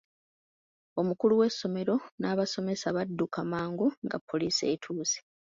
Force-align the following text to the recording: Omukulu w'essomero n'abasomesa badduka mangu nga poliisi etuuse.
Omukulu 0.99 1.33
w'essomero 1.39 1.95
n'abasomesa 2.19 2.87
badduka 2.95 3.39
mangu 3.51 3.87
nga 4.05 4.17
poliisi 4.27 4.63
etuuse. 4.73 5.19